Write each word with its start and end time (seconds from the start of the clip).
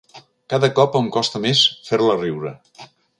Cada 0.53 0.69
cop 0.79 0.97
em 1.01 1.11
costa 1.17 1.43
més 1.45 1.63
fer-la 1.91 2.17
riure. 2.21 2.55